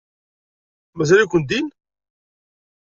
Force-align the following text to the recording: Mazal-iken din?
Mazal-iken 0.97 1.43
din? 1.49 1.67